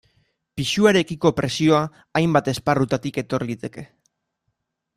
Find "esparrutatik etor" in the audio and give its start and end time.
2.55-3.47